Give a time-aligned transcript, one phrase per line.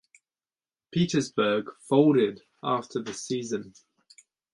[0.91, 3.75] Petersburg folded after the season.